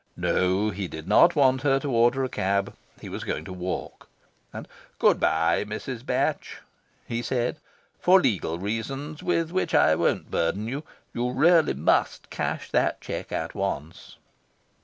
[0.17, 2.75] No, he did not want her to order a cab.
[2.99, 4.09] He was going to walk.
[4.51, 6.03] And "Good bye, Mrs.
[6.03, 6.59] Batch,"
[7.05, 7.57] he said.
[7.99, 10.83] "For legal reasons with which I won't burden you,
[11.13, 14.17] you really must cash that cheque at once."